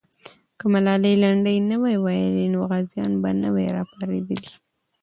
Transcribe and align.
که 0.57 0.65
ملالۍ 0.73 1.15
لنډۍ 1.23 1.57
نه 1.69 1.75
وای 1.81 1.97
ویلې، 2.05 2.45
نو 2.53 2.59
غازیان 2.69 3.11
به 3.21 3.29
نه 3.41 3.49
وای 3.53 3.67
راپارېدلي. 3.77 4.51